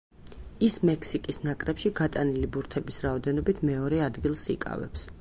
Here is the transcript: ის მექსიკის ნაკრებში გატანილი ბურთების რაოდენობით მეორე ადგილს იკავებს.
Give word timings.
ის 0.67 0.77
მექსიკის 0.89 1.39
ნაკრებში 1.49 1.93
გატანილი 2.01 2.51
ბურთების 2.57 3.01
რაოდენობით 3.07 3.65
მეორე 3.73 4.05
ადგილს 4.11 4.49
იკავებს. 4.59 5.07